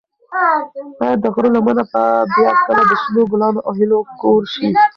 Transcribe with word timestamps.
ایا 1.01 1.13
د 1.23 1.25
غره 1.35 1.49
لمنه 1.55 1.83
به 1.93 2.03
بیا 2.35 2.51
کله 2.65 2.81
د 2.89 2.91
شنو 3.01 3.21
ګلانو 3.31 3.59
او 3.67 3.71
هیلو 3.79 3.99
کور 4.21 4.41
شي؟ 4.53 4.65